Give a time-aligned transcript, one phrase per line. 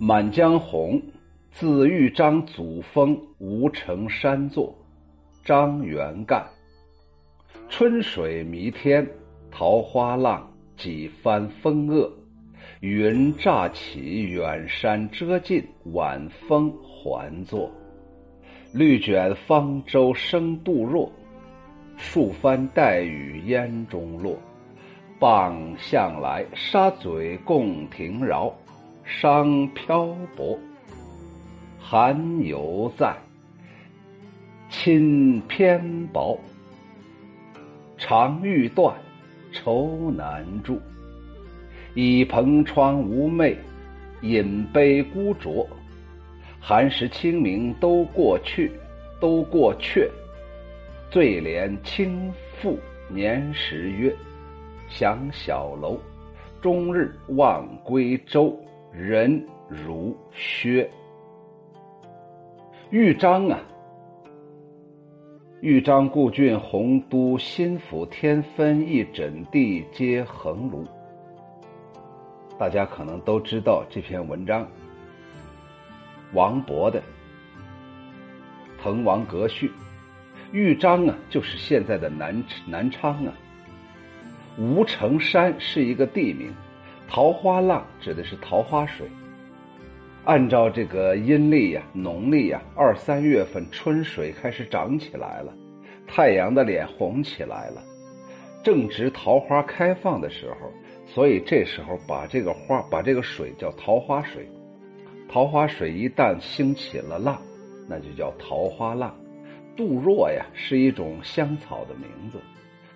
[0.00, 1.02] 满江红，
[1.50, 4.72] 字豫章，祖封吴城山作，
[5.44, 6.46] 张元干。
[7.68, 9.04] 春水弥天，
[9.50, 12.08] 桃花浪，几番风恶。
[12.78, 17.68] 云乍起，远山遮尽，晚风还作。
[18.72, 21.10] 绿卷方舟生杜若，
[21.96, 24.38] 数帆带雨烟中落。
[25.18, 28.54] 傍向来，沙嘴共停饶。
[29.08, 30.56] 商漂泊，
[31.80, 33.16] 寒犹在；
[34.68, 36.38] 亲偏薄，
[37.96, 38.94] 长欲断，
[39.50, 40.78] 愁难住。
[41.94, 43.56] 倚蓬窗无寐，
[44.20, 45.66] 饮杯孤酌。
[46.60, 48.70] 寒食清明都过去，
[49.18, 50.08] 都过却。
[51.10, 52.30] 醉怜轻
[52.60, 54.14] 负年时约，
[54.86, 55.98] 想小楼，
[56.60, 58.54] 终日望归舟。
[58.98, 60.90] 人如薛。
[62.90, 63.60] 豫章啊，
[65.60, 70.84] 豫章故郡洪都新府天分一整地皆横庐。
[72.58, 74.66] 大家可能都知道这篇文章，
[76.32, 77.00] 王勃的
[78.82, 79.68] 《滕王阁序》。
[80.50, 83.32] 豫章啊，就是现在的南南昌啊。
[84.58, 86.52] 吴城山是一个地名。
[87.08, 89.08] 桃花浪指的是桃花水。
[90.24, 95.52] 按照这个阴历呀，农历呀，二三月份春水开始涨起来了，
[96.06, 97.82] 太阳的脸红起来了，
[98.62, 100.70] 正值桃花开放的时候，
[101.06, 104.46] 所以这时候把这个花，把这个水叫桃花水。
[105.30, 107.40] 桃花水一旦兴起了浪，
[107.88, 109.14] 那就叫桃花浪。
[109.74, 112.38] 杜若呀是一种香草的名字，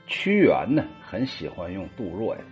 [0.07, 2.43] 屈原呢很喜欢用杜若呀。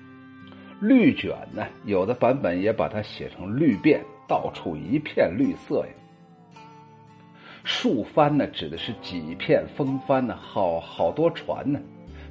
[0.80, 5.92] 绿卷呢，有的版本也把它写成绿遍，到处一片绿色呀。
[7.64, 11.78] 数帆呢，指的是几片风帆呢，好好多船呢。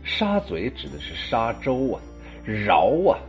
[0.04, 2.02] 沙嘴指的是沙洲啊，
[2.44, 3.20] 饶啊，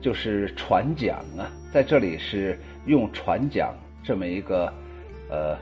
[0.00, 2.56] 就是船桨啊，在这里是
[2.86, 4.72] 用船桨这么一个
[5.28, 5.56] 呃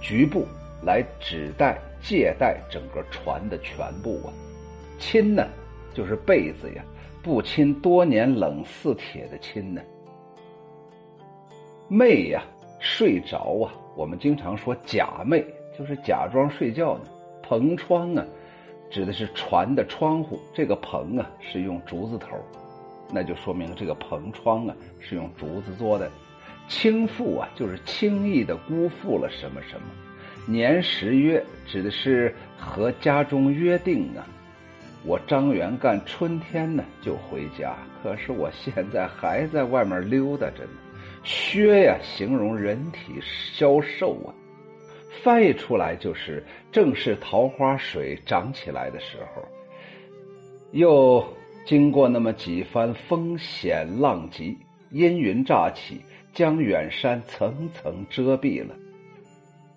[0.00, 0.46] 局部
[0.84, 4.30] 来指代借代整个船的全部啊。
[5.00, 5.48] 亲呢，
[5.92, 6.84] 就是被子呀。
[7.28, 9.82] 不亲多年冷似铁的亲呢？
[11.90, 12.42] 寐呀，
[12.80, 13.68] 睡着啊！
[13.94, 15.44] 我们经常说假寐，
[15.78, 17.04] 就是假装睡觉呢。
[17.46, 18.24] 篷窗啊，
[18.90, 20.40] 指的是船的窗户。
[20.54, 22.28] 这个篷啊，是用竹子头，
[23.12, 26.10] 那就说明这个篷窗啊是用竹子做的。
[26.66, 29.86] 轻负啊，就是轻易的辜负了什么什么。
[30.46, 34.26] 年时约，指的是和家中约定啊。
[35.04, 40.70] 我张元干春天呢就回家，可是我现在还在外面溜达着呢。
[41.24, 44.34] 削呀，形容人体消瘦啊。
[45.22, 49.42] 翻译出来就是，正是桃花水涨起来的时候，
[50.72, 51.26] 又
[51.64, 54.56] 经过那么几番风险浪急，
[54.90, 56.00] 阴云乍起，
[56.32, 58.74] 将远山层层遮蔽了。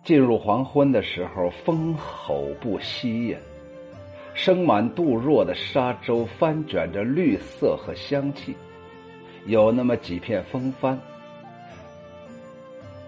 [0.03, 3.37] 进入黄昏的时候，风吼不息呀。
[4.43, 8.55] 生满杜若的沙洲翻卷着绿色和香气，
[9.45, 10.99] 有那么几片风帆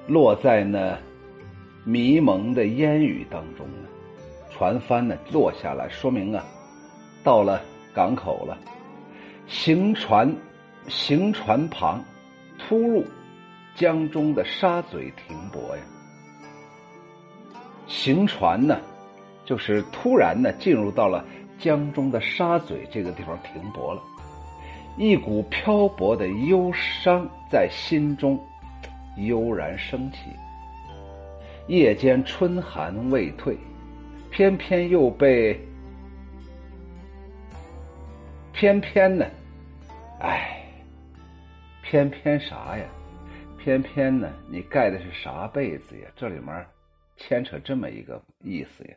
[0.06, 0.96] 落在那
[1.84, 3.90] 迷蒙的烟雨当中呢。
[4.52, 6.46] 船帆呢落下来，说明啊，
[7.24, 7.60] 到了
[7.96, 8.56] 港口了。
[9.48, 10.32] 行船，
[10.88, 12.00] 行船旁，
[12.60, 13.04] 突入
[13.74, 15.84] 江中的沙嘴停泊呀。
[17.88, 18.80] 行船呢？
[19.46, 21.24] 就是突然呢，进入到了
[21.60, 24.02] 江中的沙嘴这个地方停泊了，
[24.98, 28.40] 一股漂泊的忧伤在心中
[29.18, 30.20] 悠然升起。
[31.68, 33.58] 夜间春寒未退，
[34.30, 35.58] 偏偏又被
[38.52, 39.26] 偏偏呢，
[40.20, 40.62] 哎，
[41.82, 42.86] 偏偏啥呀？
[43.58, 44.30] 偏偏呢？
[44.50, 46.08] 你盖的是啥被子呀？
[46.18, 46.66] 这里面
[47.16, 48.96] 牵扯这么一个意思呀？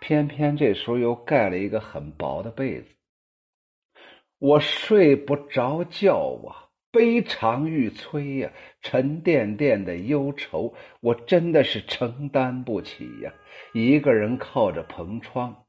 [0.00, 2.94] 偏偏这时候又盖了一个很薄的被子，
[4.38, 13.32] 我睡不着觉啊，悲长欲催呀，沉甸甸的忧愁，我真的是承担不起呀。
[13.74, 15.66] 一个人靠着篷窗，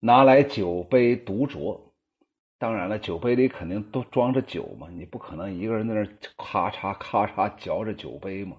[0.00, 1.92] 拿来酒杯独酌，
[2.58, 6.06] 当然了，酒杯里肯定都装着酒嘛，你不可能一个人在那
[6.36, 8.58] 咔嚓咔嚓嚼着酒杯嘛，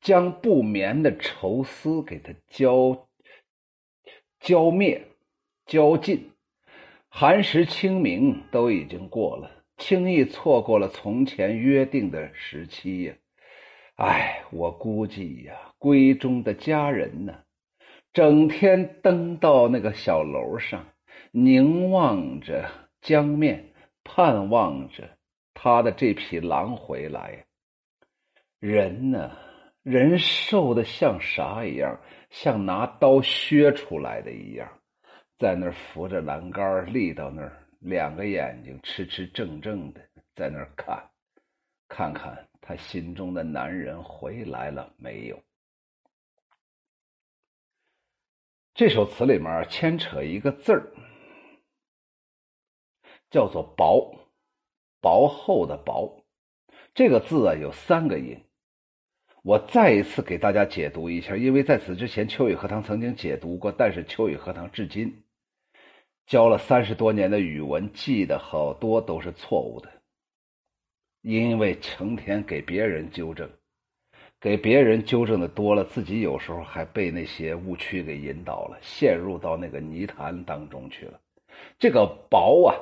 [0.00, 3.05] 将不眠的愁思给他浇。
[4.40, 5.06] 浇灭，
[5.66, 6.30] 浇尽，
[7.08, 13.14] 寒食清明都已经过了，轻易错过了从前约定的时期呀！
[13.96, 17.34] 哎，我估计呀，闺中的家人呢，
[18.12, 20.86] 整天登到那个小楼上，
[21.30, 23.72] 凝望着江面，
[24.04, 25.16] 盼望着
[25.54, 27.46] 他的这匹狼回来。
[28.60, 29.36] 人呢，
[29.82, 31.98] 人瘦的像啥一样？
[32.30, 34.68] 像拿刀削出来的一样，
[35.38, 37.62] 在那儿扶着栏杆立到那儿。
[37.80, 40.00] 两个眼睛痴痴怔怔的
[40.34, 41.08] 在那儿看，
[41.88, 45.40] 看看他心中的男人回来了没有？
[48.74, 50.92] 这首词里面牵扯一个字儿，
[53.30, 54.12] 叫做“薄”，
[55.00, 56.24] 薄厚的“薄”。
[56.92, 58.42] 这个字啊有三个音，
[59.46, 65.22] 我再一次给大家解读一下，因为在此之前秋雨荷塘曾经解读过，但是秋雨荷塘至今。
[66.26, 69.88] 教了三十多年的语文，记得好多都是错误的，
[71.22, 73.48] 因为成天给别人纠正，
[74.40, 81.20] 给别人纠正的多了，自己有时候还被那些误区给引导了，陷入到那个泥潭当中去了。
[81.78, 82.74] 这个薄啊，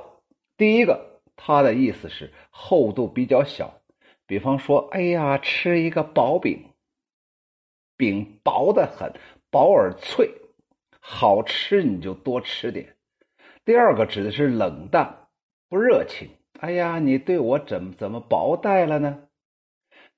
[0.56, 3.82] 第一个，它的意思是厚度比较小，
[4.26, 6.64] 比方说，哎呀，吃一个薄饼，
[7.96, 9.12] 饼薄的很，
[9.50, 10.30] 薄而脆，
[11.00, 12.96] 好吃，你就多吃点。
[13.64, 15.28] 第二个指的是冷淡
[15.68, 16.28] 不热情，
[16.60, 19.28] 哎呀，你对我怎么怎么薄待了呢？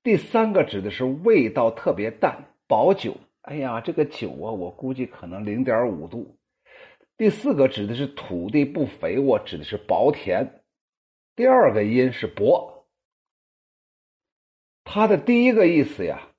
[0.03, 6.37] 第三个指的是味道特别淡，薄酒，哎呀，这个酒啊，我估计可能零点五度。
[7.17, 10.61] 第四个指的是土地不肥沃，指的是薄田。
[11.35, 12.76] 第二个音是薄，
[14.89, 16.29] 它的第一个意思呀，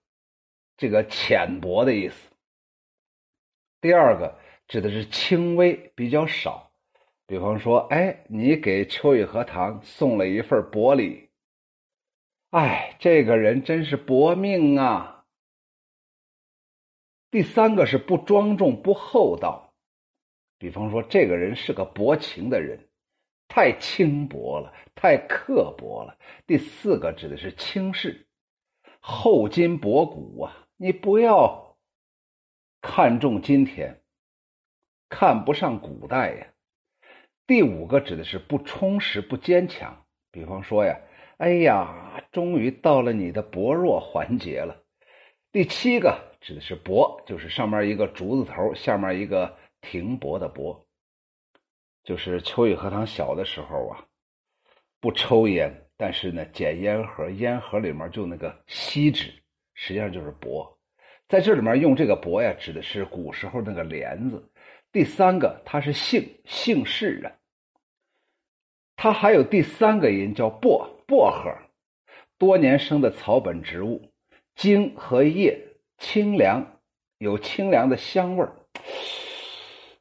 [0.79, 2.31] 这个浅薄的意思。
[3.79, 6.73] 第二个指的是轻微，比较少。
[7.27, 11.29] 比方说，哎，你给秋雨荷塘送了一份薄礼，
[12.49, 15.27] 哎，这个人真是薄命啊。
[17.31, 19.75] 第三个是不庄重、不厚道，
[20.59, 22.89] 比方说，这个人是个薄情的人，
[23.47, 26.19] 太轻薄了，太刻薄了。
[26.47, 28.27] 第四个指的是轻视、
[29.01, 31.77] 厚今薄古啊，你不要
[32.81, 34.03] 看重今天，
[35.09, 36.47] 看不上古代呀。
[37.47, 40.05] 第五个指的是不充实、不坚强。
[40.31, 41.01] 比方说呀，
[41.39, 44.85] 哎呀，终于到了你的薄弱环节了。
[45.51, 50.87] 第七个指的是薄，就是上面一个竹字头，下面一个停泊的泊。
[52.05, 54.07] 就是秋雨荷塘小的时候啊，
[55.01, 59.35] 不抽烟，但是呢，捡烟盒，烟盒里面就那个锡纸，
[59.75, 60.73] 实际上就是帛。
[61.29, 64.49] 在这里面用这个帛呀，指的是古时候那个帘子。
[64.93, 67.33] 第三个，它是姓姓氏啊。
[68.97, 71.53] 它还有第三个音叫薄薄荷，
[72.39, 74.11] 多年生的草本植物，
[74.55, 75.61] 茎和叶
[75.99, 76.81] 清凉，
[77.19, 78.53] 有清凉的香味儿。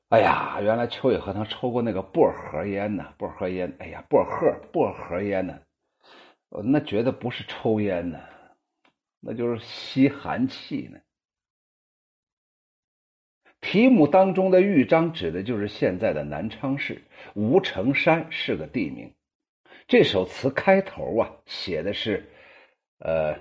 [0.10, 5.60] 哎呀，原来秋雨荷塘抽过那个薄荷烟呢，薄荷烟，哎呀，薄荷薄荷烟呢，
[6.50, 8.20] 我那觉得不是抽烟呢，
[9.20, 11.00] 那就是吸寒气呢。
[13.60, 17.02] 题目当中的豫章指的就是现在的南昌市，
[17.34, 19.14] 吴城山是个地名。
[19.88, 22.30] 这首词开头啊，写的是，
[23.00, 23.40] 呃，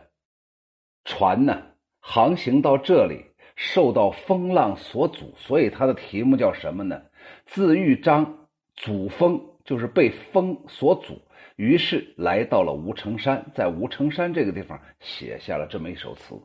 [1.04, 1.66] 船呢
[2.00, 3.26] 航行到这里，
[3.56, 7.02] 受到风浪所阻，所以它的题目叫什么呢？
[7.44, 11.20] 自豫章阻风，就是被风所阻，
[11.56, 16.40] 于是来到了吴城山，在吴城山这个地方写下了这么一首词。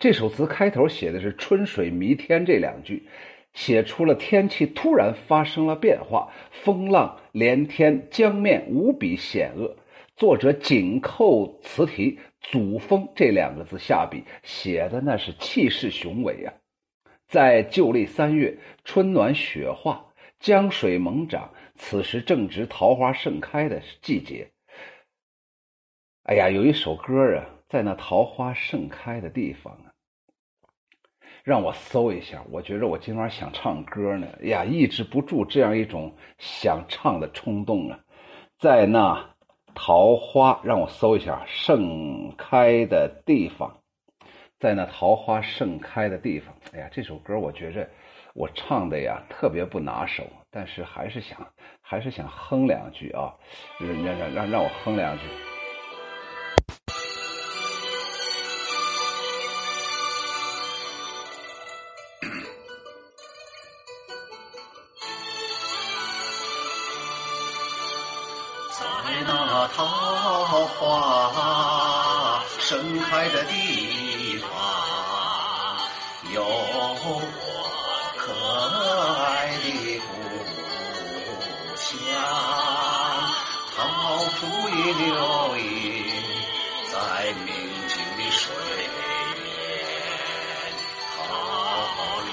[0.00, 3.08] 这首词开头写的是“春水弥天”这两句，
[3.54, 9.76] 写出了天气突然发生了变化，风浪连天，江面无比险恶。
[10.16, 16.52] 作者紧扣词题“祖峰”这两个字下笔，写的那是气势雄伟呀。
[17.28, 20.05] 在旧历三月，春暖雪化，
[20.38, 24.50] 江水猛涨，此时正值桃花盛开的季节。
[26.24, 27.46] 哎呀，有一首歌啊。
[27.68, 29.90] 在那桃花盛开的地方啊，
[31.42, 32.44] 让我搜一下。
[32.48, 37.98] 我觉着我今晚想唱歌呢，哎呀，抑制不住这样一种想唱的冲动啊。
[38.60, 39.34] 在那
[39.74, 43.82] 桃花，让我搜一下盛开的地方，
[44.60, 46.54] 在那桃花盛开的地方。
[46.72, 47.90] 哎呀，这首歌我觉着
[48.38, 51.38] 我唱的呀特别不拿手，但是还是想
[51.80, 53.32] 还是想哼两句啊，
[53.78, 55.24] 让让让让我哼两句。
[68.78, 68.84] 在
[69.24, 69.86] 那桃
[70.66, 74.50] 花盛开的地方，
[76.34, 76.44] 有
[84.82, 85.62] 流映
[86.92, 86.96] 在
[87.44, 87.48] 明
[87.88, 88.42] 净的水
[89.42, 89.44] 面，
[91.16, 91.18] 桃
[92.24, 92.30] 林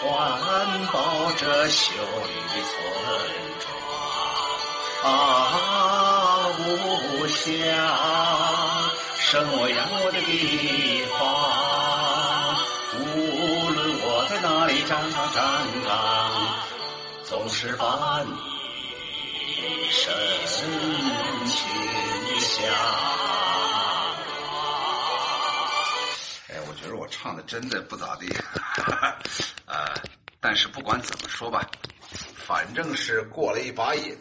[0.00, 0.02] 环
[0.92, 0.96] 抱
[1.32, 2.72] 着秀丽的村
[3.60, 3.64] 庄。
[5.04, 5.06] 啊，
[6.56, 6.62] 故
[7.28, 7.42] 乡，
[9.18, 11.20] 生我养我的地方。
[12.96, 13.02] 无
[13.70, 15.36] 论我在哪里站岗站
[15.86, 15.90] 岗，
[17.24, 18.32] 总是把你
[19.90, 20.12] 深
[21.46, 21.68] 情
[22.26, 22.66] 地想。
[26.48, 28.26] 哎，我觉得我唱的真的不咋地，
[29.66, 29.74] 呃，
[30.40, 31.66] 但是不管怎么说吧，
[32.34, 34.16] 反正是过了一把瘾。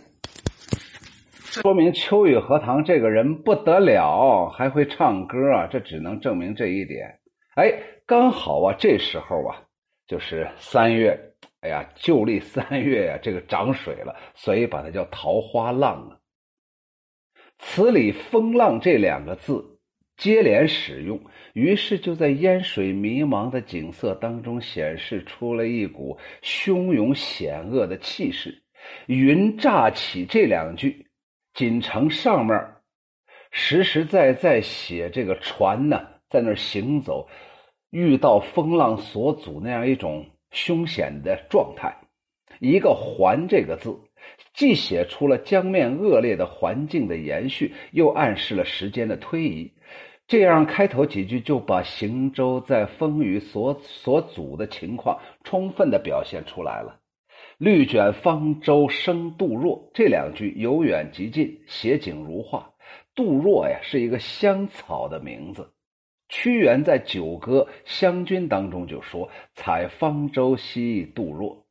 [1.36, 5.68] 说明秋雨荷塘这个人不得了，还会唱歌啊！
[5.72, 7.20] 这只能证明这一点。
[7.56, 7.72] 哎，
[8.08, 9.62] 刚好啊，这时候啊，
[10.08, 11.16] 就是三月，
[11.64, 16.20] 哎呀，旧历三月呀，这个涨水了，所以把它叫桃花浪啊。
[17.58, 19.80] 词里“风浪”这两个字
[20.18, 21.22] 接连使用，
[21.54, 28.62] 于是就在烟水迷茫的景色当中显示出了一股汹涌险恶的气势。
[29.06, 31.08] 云乍起这两句。
[31.54, 32.60] 锦城上面
[33.52, 37.30] 实实在在写这个船呢，在那儿行走，
[37.92, 41.94] 遇到风浪所阻那样一种凶险的状态。
[42.60, 44.00] 一个“环”这个字，
[44.54, 49.74] 既写出了江面恶劣的环境的延续，又暗示了时间的推移。
[50.26, 57.02] 这样开头几句就把行舟在风雨所所阻的情况充分的表现出来了。
[57.58, 62.72] 绿卷方舟生杜若，这两句由远及近，写景如画。
[63.14, 65.73] 杜若呀，是一个香草的名字。
[66.34, 71.64] 屈原在《九歌·湘君》当中就说：“采方舟兮杜若。”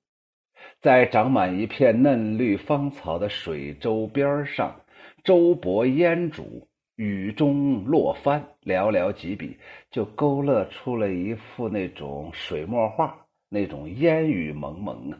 [0.80, 4.80] 在长满一片嫩绿芳草的水洲边上，
[5.24, 9.58] 舟泊烟渚，雨中落帆，寥寥几笔，
[9.90, 15.18] 就勾勒出了一幅那种水墨画，那种烟雨蒙蒙啊。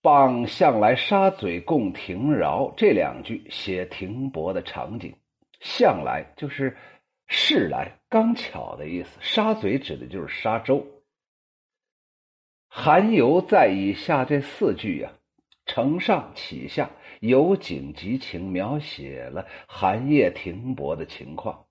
[0.00, 5.14] 傍向来沙嘴共停饶这两句写停泊的场景，
[5.60, 6.74] 向来就是
[7.28, 10.84] 是来刚巧的意思，沙嘴指的就是沙洲。
[12.68, 15.12] 含游在以下这四句呀，
[15.66, 21.66] 承上启下，由景及情，描写了寒夜停泊的情况；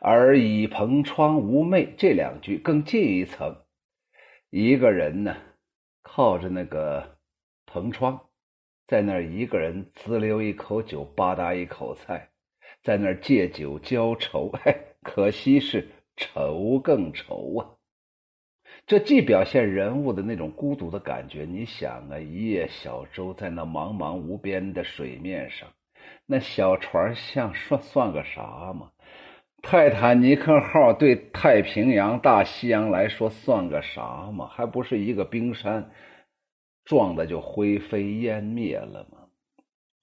[0.00, 3.64] 而倚蓬窗无寐这两句更进一层，
[4.50, 5.36] 一个人呢，
[6.02, 7.18] 靠着那个。
[7.70, 8.18] 蓬窗，
[8.86, 12.30] 在那儿一个人滋溜一口酒，吧嗒一口菜，
[12.82, 14.50] 在那儿借酒浇愁。
[14.64, 17.70] 嘿，可惜是愁更愁啊！
[18.86, 21.44] 这既表现人物的那种孤独的感觉。
[21.44, 25.68] 你想啊，一叶小舟在那茫茫无边的水面上，
[26.26, 28.90] 那小船像算算个啥嘛？
[29.62, 34.46] 泰坦尼克号对太平洋、大西洋来说算个啥嘛？
[34.46, 35.90] 还不是一个冰山。
[36.84, 39.18] 撞的就灰飞烟灭了吗？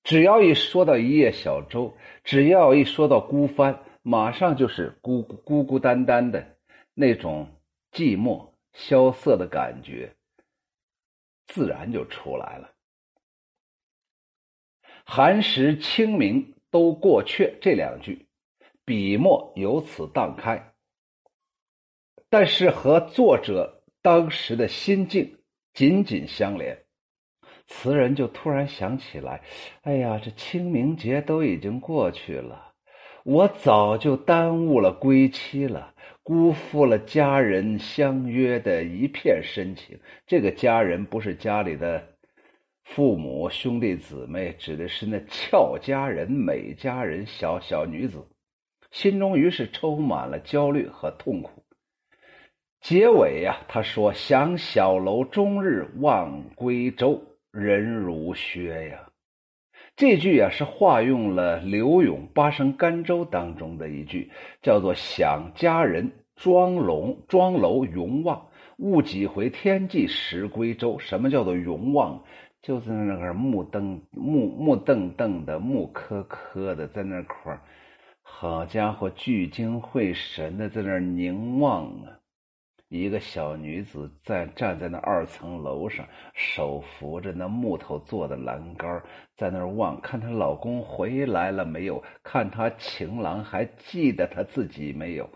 [0.03, 6.57] 只要一说到一叶小舟，只要一说到孤帆，马上就是孤孤孤孤单单的
[6.93, 7.47] 那种
[7.91, 10.15] 寂寞萧瑟的感觉，
[11.47, 12.71] 自然就出来了。
[15.05, 18.27] 寒食清明都过却这两句，
[18.85, 20.75] 笔墨由此荡开，
[22.29, 25.39] 但是和作者当时的心境。
[25.73, 26.85] 紧紧相连，
[27.65, 29.43] 词人就突然想起来
[29.83, 32.74] ：“哎呀，这清明节都已经过去了，
[33.25, 39.99] 我早就耽误了归期了，辜负了家人相约的一片深情。
[40.27, 42.07] 这个家人不是家里的
[42.83, 48.23] 父母兄弟姊妹，指的是那俏佳人、美佳人、小小女子，
[48.91, 51.63] 心中于是充满了焦虑和痛苦。”
[52.79, 58.99] 结尾呀，他说：“想小楼终日望归舟，人如雪呀。”
[59.95, 64.29] 这句呀是化用了柳永《八声甘州》当中的一句，
[64.61, 68.47] 叫做“想佳人庄龙庄楼永望，
[68.77, 72.21] 误几回天际时归舟。”什么叫做永望？
[72.61, 77.61] 就是那个木瞪木木瞪瞪的木磕磕的，在那块儿，
[78.21, 82.19] 好家伙，聚精会神的在那儿凝望啊。
[82.87, 89.01] 一个小女子在站在那二层楼上，手扶着那木头做的栏杆，
[89.35, 95.27] 在那儿望，看她老公回来了没有，看她情郎还记得她自己没有。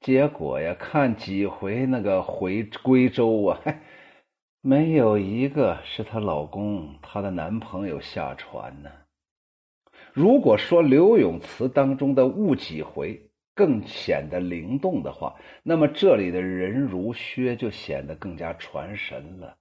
[0.00, 3.58] 结果呀，看几回那个回归州啊，
[4.60, 8.90] 没有一个是她老公、她的男朋友下船呢。
[10.12, 13.27] 如果说刘永词当中的误几回。
[13.58, 15.34] 更显得灵动的话，
[15.64, 19.56] 那么这里的人如薛就显得更加传神了。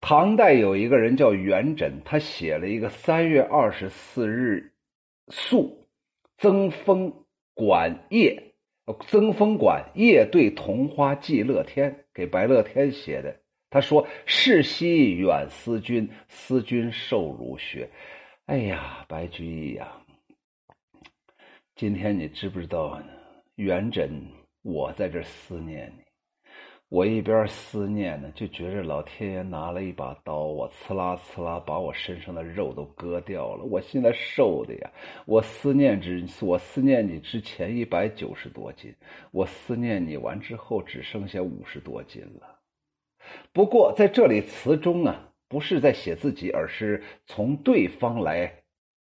[0.00, 4.72] 唐代有一个人叫元稹，他写了一个三月二十四日
[5.28, 5.86] 宿
[6.38, 7.12] 曾风
[7.52, 8.54] 馆夜，
[9.06, 13.36] 曾风馆夜对桐花寄乐天，给白乐天写的。
[13.68, 17.90] 他说：“世兮远思君，思君瘦如雪。”
[18.46, 20.01] 哎呀，白居易呀！
[21.82, 23.02] 今天你知不知道，
[23.56, 24.08] 元稹，
[24.62, 26.04] 我在这思念你。
[26.88, 33.64] 我一边思念呢，就觉着老天爷拿了一把刀，我刺啦刺啦把我身上的肉都割掉了。
[33.64, 34.92] 我现在瘦的呀，
[35.26, 38.94] 我思念之，我思念你之前一百九十多斤，
[39.32, 42.60] 我思念你完之后只剩下五十多斤了。
[43.52, 48.61] 不过在这里词中啊，不是在写自己，而是从对方来。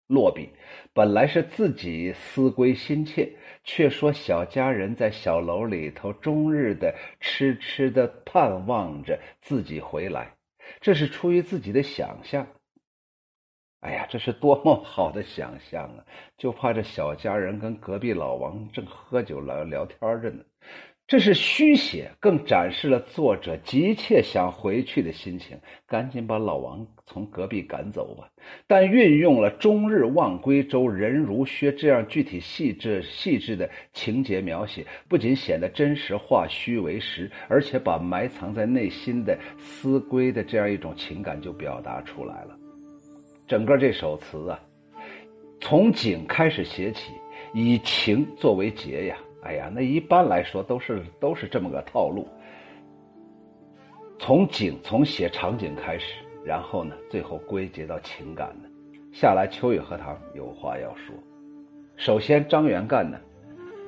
[0.06, 0.50] 落笔，
[0.92, 3.32] 本来是自己思归心切，
[3.64, 10.34] 却说小家人在小楼里头终日的痴痴的盼望着自己回来，
[10.80, 12.46] 这是出于自己的想象。
[13.80, 16.04] 哎呀，这是多么好的想象啊！
[16.36, 20.42] 就怕这小家人跟隔壁老王正喝酒聊聊天着呢。
[21.08, 28.28] 这是虚写，更展示了作者急切想回去的心情，赶紧把老王从隔壁赶走吧。
[28.66, 42.58] 但运用了“终日望归舟，人如薛”这样具体细致、细致的情节描写，不仅显得真实化虚为实，而且把埋藏在内心的思归的这样一种情感就表达出来了。
[43.46, 44.58] 整个这首词啊，
[45.60, 47.12] 从景开始写起，
[47.54, 49.16] 以情作为结呀。
[49.46, 52.26] 哎呀，那一般来说都是都是这么个套路。
[54.18, 58.68] 从景从写场景开始，然后呢，最后归结到情感呢。
[59.12, 61.14] 下来，秋雨荷塘有话要说。
[61.96, 63.16] 首先，张元干呢，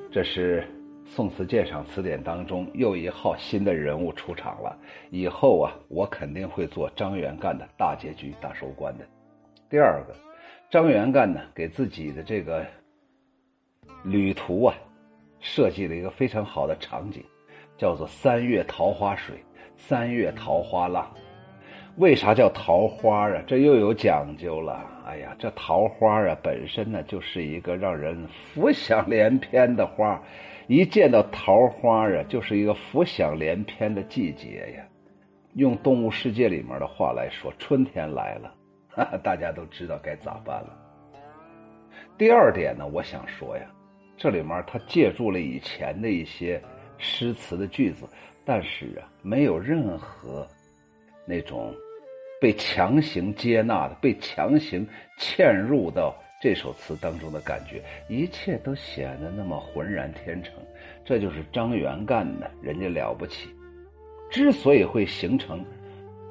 [0.09, 0.61] 这是
[1.05, 4.77] 《宋词鉴赏词典》当中又一号新的人物出场了。
[5.09, 9.05] 以后啊，我肯定会做张元干的大结局、大收官的。
[9.69, 10.15] 第二个，
[10.69, 12.65] 张元干呢，给自己的这个
[14.05, 14.75] 旅途啊。
[15.39, 17.23] 设计了一个非常好的场景，
[17.77, 19.35] 叫做“三月桃花水，
[19.75, 21.09] 三月桃花浪”。
[21.97, 23.41] 为啥叫桃花啊？
[23.45, 24.85] 这又有讲究了。
[25.05, 30.21] 哎呀，这桃花啊，本身呢就是一个让人浮想联翩的花。
[30.67, 34.83] 一见到桃花啊，就是一个浮想联翩的季节呀。
[35.55, 38.53] 用动物世界里面的话来说，春天来了，
[38.87, 40.77] 哈哈大家都知道该咋办了。
[42.17, 43.63] 第二点呢，我想说呀。
[44.19, 46.61] 这里面他借助了以前的一些
[46.97, 48.05] 诗词的句子，
[48.43, 50.45] 但是啊，没有任何
[51.25, 51.73] 那种
[52.41, 54.85] 被强行接纳的、被强行
[55.17, 60.53] 嵌入到这首词当中的感觉，一切都显得那么浑然天成。
[61.05, 63.49] 这就是张元干的，人家了不起。
[64.29, 65.65] 之所以会形成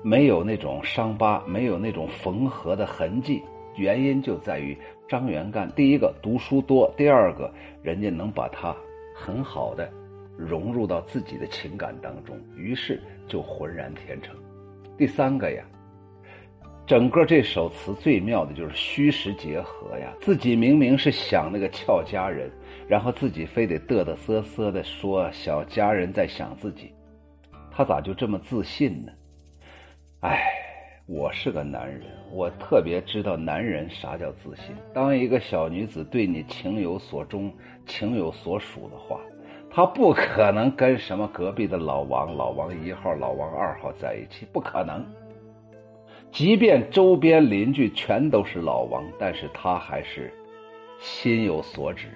[0.05, 3.43] 没有那种伤疤、没有那种缝合的痕迹，
[3.77, 4.77] 原因就在于。
[5.09, 7.51] 张元干，第一个读书多，第二个
[7.83, 8.77] 人家能把他
[9.17, 9.91] 很好的
[10.37, 14.37] 融入到自己的情感当中，于是就浑然天成。
[14.99, 15.65] 第三个呀，
[16.87, 20.13] 整个这首词最妙的就是虚实结合呀。
[20.21, 22.51] 自己明明是想那个俏佳人，
[22.87, 26.93] 然后自己非得嘚嘚瑟瑟的说小佳人在想自己，
[27.71, 29.13] 他咋就这么自信呢？
[30.21, 30.68] 哎。
[31.11, 34.77] 我是个男人，我特别知道男人啥叫自信。
[34.93, 37.51] 当一个小女子对你情有所钟、
[37.87, 39.19] 情有所属的话，
[39.71, 45.03] 她不可能跟什么隔壁的老王、老王一号、老王二号在一起，不可能。
[46.31, 50.31] 即便周边邻居全都是老王，但是她还是
[51.01, 52.09] 心有所指。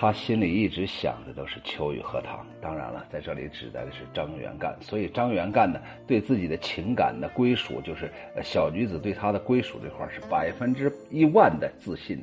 [0.00, 4.74] 他心里一直想的都是秋雨荷塘，当然了，在这里指代的是张元干。
[4.80, 8.10] 所以张元干呢，对自己的情感的归属，就是
[8.42, 12.18] 小女子对他的归属这块是百分之一万的自信，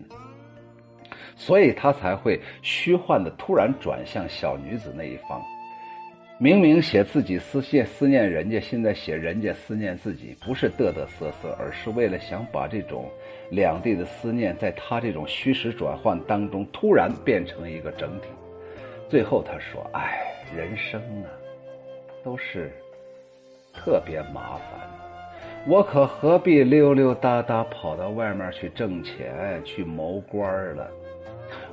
[1.35, 5.39] 所以他才会虚幻的突然转向小女子那一方。
[6.39, 13.07] 明明写自己思念思念人家，现在写人家思念自己，不是嘚嘚瑟瑟，而是为了想把这种
[13.49, 18.27] 两地的思念，在他这种虚实转换当中，突然变成一个整体。
[19.09, 20.19] 最后他说：“哎，
[20.55, 21.29] 人生啊，
[22.23, 22.71] 都是
[23.73, 24.89] 特别麻烦。
[25.65, 30.89] 我可何必溜溜达达跑到外面去挣钱、去谋官了？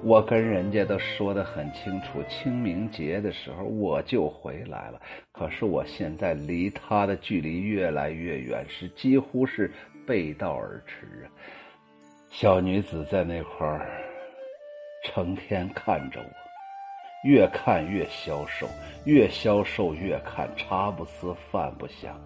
[0.02, 5.00] 我跟人家都说得很清楚，清明节的时候我就回来了。
[5.32, 9.70] 可是我现在离他的距离越来越远，是几乎是
[10.06, 11.26] 背道而驰啊！
[12.36, 13.88] 小女子在那块儿
[15.04, 16.26] 成天看着我，
[17.22, 18.66] 越看越消瘦，
[19.04, 22.20] 越消瘦越看茶不思饭不想。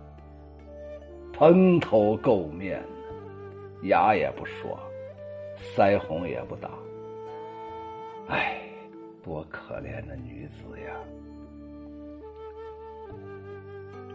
[1.31, 2.83] 蓬头垢面，
[3.83, 4.81] 牙也不说，
[5.77, 6.71] 腮红也不打，
[8.29, 8.63] 唉，
[9.23, 10.97] 多可怜的女子呀！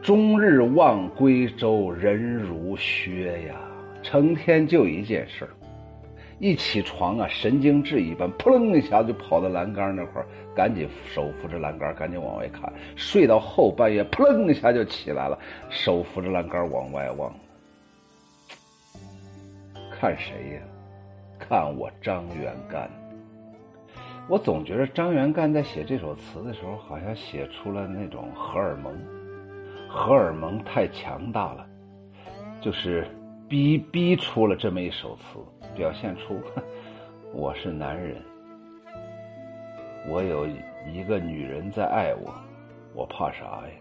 [0.01, 3.61] 终日望归舟，人如削呀，
[4.01, 5.51] 成天就一件事儿。
[6.39, 12.71] 一起床啊，神经质一般，扑棱一下就跑到栏杆那块儿，赶紧手扶着栏杆，赶紧往外看。
[12.95, 15.37] 睡到后半夜，扑棱一下就起来了，
[15.69, 17.33] 手扶着栏杆往外望。
[19.91, 20.61] 看谁呀？
[21.39, 22.89] 看我张元干。
[24.29, 28.93] 我总觉得张元干在写这首词的时候，好像写出了那种荷尔蒙，
[29.89, 31.65] 荷尔蒙太强大了，
[32.61, 33.05] 就是
[33.47, 35.39] 逼逼出了这么一首词。
[35.75, 36.39] 表现出
[37.33, 38.21] 我是男人，
[40.07, 40.47] 我有
[40.87, 42.31] 一个女人在爱我，
[42.93, 43.73] 我怕啥呀？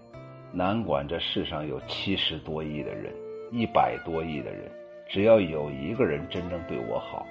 [0.53, 3.13] 难管这世上有七十多亿的人，
[3.51, 4.71] 一百多亿的人，
[5.07, 7.27] 只要有一个人真正对我好，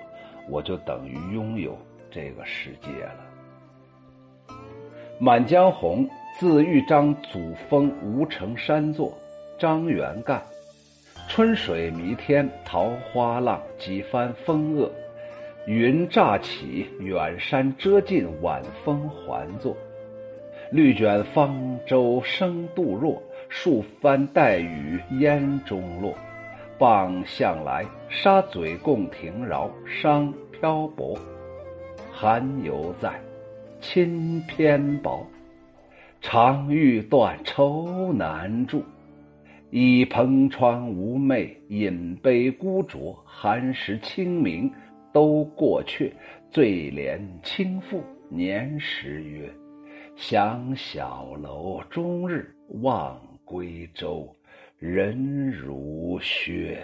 [0.47, 1.75] 我就等于拥有
[2.11, 3.25] 这个世界了。
[5.19, 6.05] 《满江红》
[6.39, 9.11] 自豫章祖峰吴承山作，
[9.57, 10.39] 张元干。
[11.27, 14.91] 春水弥天，桃花浪，几番风恶，
[15.65, 19.75] 云乍起，远山遮尽，晚风还作。
[20.71, 26.13] 绿卷方舟声杜若，数帆带雨烟中落。
[26.77, 31.17] 傍向来，沙嘴共停饶，商漂泊。
[32.11, 33.19] 寒犹在，
[33.79, 35.25] 侵偏薄，
[36.21, 38.83] 长欲断，愁难住。
[39.71, 43.15] 倚蓬窗无寐，饮杯孤酌。
[43.25, 44.69] 寒食清明
[45.13, 46.11] 都过却，
[46.49, 49.49] 醉怜倾覆年时月。
[50.17, 54.35] 想小楼终日望归舟，
[54.77, 56.77] 人如削。